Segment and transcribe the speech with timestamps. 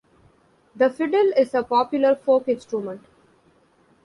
[0.75, 3.05] The fiddle is a popular folk instrument.